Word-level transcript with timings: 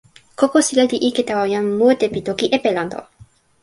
kokosila 0.39 0.83
li 0.91 0.97
ike 1.09 1.23
tawa 1.29 1.45
jan 1.53 1.65
mute 1.79 2.05
pi 2.13 2.19
toki 2.27 2.45
Epelanto. 2.57 2.99